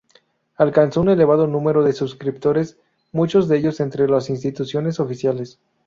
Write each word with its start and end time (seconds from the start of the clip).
Alcanzó 0.57 1.01
un 1.01 1.09
elevado 1.09 1.45
número 1.45 1.83
de 1.83 1.93
suscriptores, 1.93 2.75
muchos 3.11 3.47
de 3.47 3.57
ellos 3.57 3.79
entre 3.81 4.07
las 4.09 4.31
instituciones 4.31 4.99
oficiales. 4.99 5.59